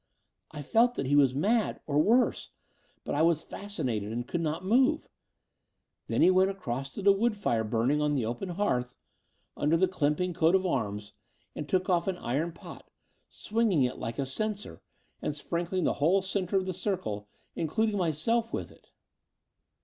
[0.49, 2.49] I felt that he was mad— or worse:
[3.03, 5.07] but I was fascinated and could not move.
[6.07, 8.95] Then he went across to the wood fire burning on the open hearth,
[9.55, 11.13] under the Clympynge coat of arms
[11.55, 12.89] and took off an iron pot,
[13.29, 14.81] swinging it like a censer,
[15.21, 18.89] and sprinkling the whole centre of the circle, including myself, with it.